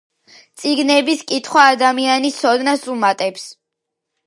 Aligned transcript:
წიგნების 0.61 1.21
კითხვა 1.33 1.67
ადამიანს 1.75 2.41
ცოდნას 2.41 2.89
უმატებს. 2.97 3.49